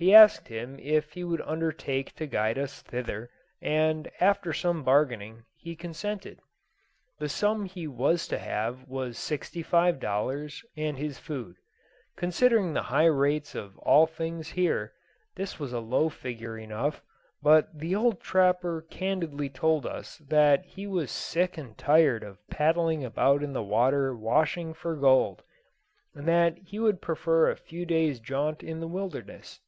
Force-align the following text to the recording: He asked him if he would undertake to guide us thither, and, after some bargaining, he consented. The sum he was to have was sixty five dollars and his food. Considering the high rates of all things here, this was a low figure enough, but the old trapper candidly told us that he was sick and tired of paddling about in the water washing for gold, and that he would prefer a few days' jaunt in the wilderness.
He 0.00 0.14
asked 0.14 0.46
him 0.46 0.78
if 0.78 1.12
he 1.14 1.24
would 1.24 1.40
undertake 1.40 2.14
to 2.14 2.26
guide 2.28 2.56
us 2.56 2.82
thither, 2.82 3.30
and, 3.60 4.08
after 4.20 4.52
some 4.52 4.84
bargaining, 4.84 5.42
he 5.56 5.74
consented. 5.74 6.38
The 7.18 7.28
sum 7.28 7.64
he 7.64 7.88
was 7.88 8.28
to 8.28 8.38
have 8.38 8.86
was 8.86 9.18
sixty 9.18 9.60
five 9.60 9.98
dollars 9.98 10.64
and 10.76 10.96
his 10.96 11.18
food. 11.18 11.56
Considering 12.14 12.72
the 12.72 12.82
high 12.84 13.06
rates 13.06 13.56
of 13.56 13.76
all 13.78 14.06
things 14.06 14.50
here, 14.50 14.92
this 15.34 15.58
was 15.58 15.72
a 15.72 15.80
low 15.80 16.08
figure 16.08 16.56
enough, 16.56 17.02
but 17.42 17.76
the 17.76 17.96
old 17.96 18.20
trapper 18.20 18.82
candidly 18.88 19.48
told 19.50 19.84
us 19.84 20.18
that 20.18 20.64
he 20.64 20.86
was 20.86 21.10
sick 21.10 21.58
and 21.58 21.76
tired 21.76 22.22
of 22.22 22.38
paddling 22.48 23.02
about 23.04 23.42
in 23.42 23.52
the 23.52 23.64
water 23.64 24.14
washing 24.16 24.72
for 24.74 24.94
gold, 24.94 25.42
and 26.14 26.28
that 26.28 26.56
he 26.58 26.78
would 26.78 27.02
prefer 27.02 27.50
a 27.50 27.56
few 27.56 27.84
days' 27.84 28.20
jaunt 28.20 28.62
in 28.62 28.78
the 28.78 28.86
wilderness. 28.86 29.58